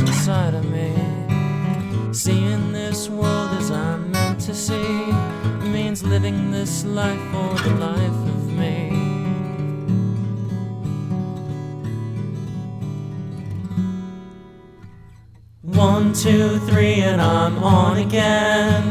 inside 0.00 0.54
of 0.54 0.64
me. 0.70 0.92
Seeing 2.12 2.72
this 2.72 3.08
world 3.08 3.50
as 3.58 3.70
I'm 3.70 4.10
meant 4.10 4.40
to 4.40 4.54
see 4.54 5.12
means 5.74 6.02
living 6.02 6.50
this 6.50 6.84
life 6.84 7.20
for 7.30 7.54
the 7.62 7.74
life 7.76 8.20
of 8.34 8.52
me. 8.52 8.90
One, 15.62 16.12
two, 16.12 16.58
three, 16.60 17.00
and 17.02 17.20
I'm 17.20 17.62
on 17.62 17.98
again. 17.98 18.82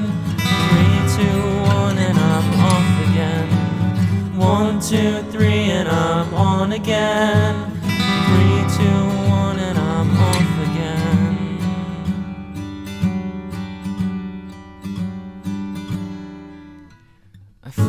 Three, 0.70 1.00
two, 1.18 1.40
one, 1.78 1.98
and 1.98 2.18
I'm 2.18 2.48
off 2.72 2.90
again. 3.10 4.38
One, 4.38 4.80
two, 4.80 5.24
three, 5.32 5.72
and 5.78 5.90
I'm 5.90 6.34
on 6.34 6.72
again. 6.74 7.72
Three, 8.28 8.78
two, 8.78 9.13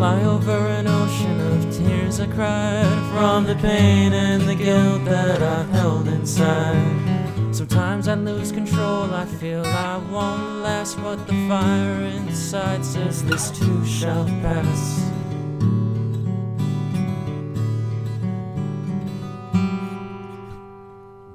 fly 0.04 0.22
over 0.24 0.58
an 0.78 0.86
ocean 0.86 1.40
of 1.40 1.74
tears 1.74 2.20
I 2.20 2.26
cried 2.26 3.00
from 3.10 3.44
the 3.46 3.54
pain 3.54 4.12
and 4.12 4.42
the 4.42 4.54
guilt 4.54 5.02
that 5.06 5.40
I've 5.42 5.70
held 5.70 6.08
inside. 6.08 7.54
Sometimes 7.54 8.06
I 8.06 8.14
lose 8.14 8.52
control, 8.52 9.14
I 9.14 9.24
feel 9.24 9.64
I 9.64 9.96
won't 10.12 10.56
last, 10.66 10.98
but 10.98 11.26
the 11.26 11.32
fire 11.48 12.02
inside 12.18 12.84
says 12.84 13.24
this 13.24 13.50
too 13.50 13.82
shall 13.86 14.26
pass. 14.44 14.82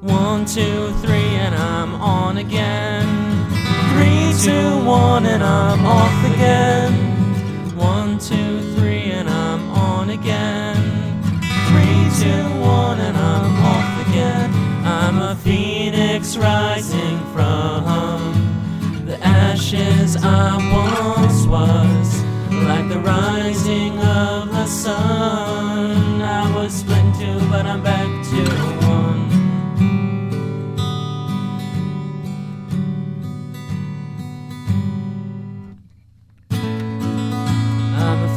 One, 0.01 0.45
two, 0.45 0.93
three, 1.01 1.31
and 1.45 1.55
I'm 1.55 1.95
on 1.95 2.37
again. 2.37 3.07
Three, 3.91 4.25
two, 4.45 4.85
one, 4.85 5.25
and 5.25 5.41
I'm 5.43 5.83
off 5.87 6.35
again. 6.35 7.08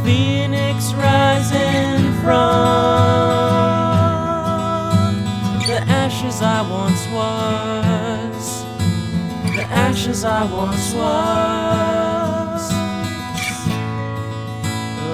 Phoenix 0.05 0.93
rising 0.95 2.13
from 2.23 3.23
the 5.67 5.79
ashes 5.89 6.43
I 6.43 6.63
once 6.69 7.07
was. 7.09 8.65
The 9.57 9.65
ashes 9.65 10.25
I 10.25 10.45
once 10.45 10.93
was. 10.95 12.63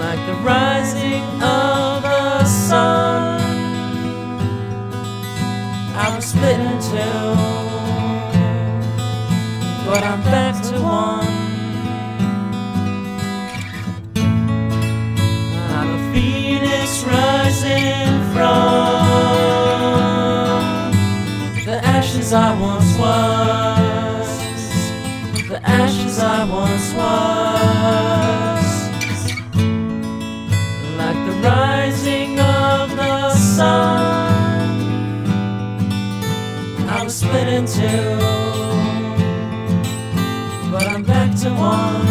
Like 0.01 0.23
the 0.27 0.35
rising 0.43 1.25
of 1.43 2.03
the 2.03 2.45
sun. 2.45 3.41
I 5.97 6.15
was 6.15 6.25
split 6.25 6.61
in 6.61 6.79
two, 6.81 7.35
but 9.85 10.03
I'm 10.05 10.23
back 10.23 10.48
ashes 22.29 22.35
I 22.35 22.61
once 22.61 22.99
was. 22.99 24.29
The 25.49 25.61
ashes 25.67 26.19
I 26.19 26.45
once 26.45 26.93
was. 26.93 28.67
Like 30.99 31.21
the 31.27 31.33
rising 31.49 32.39
of 32.39 32.97
the 32.97 33.35
sun. 33.35 34.69
I 36.89 37.03
was 37.03 37.15
split 37.15 37.49
in 37.49 37.65
two, 37.67 38.19
but 40.71 40.87
I'm 40.87 41.03
back 41.03 41.35
to 41.41 41.51
one. 41.55 42.08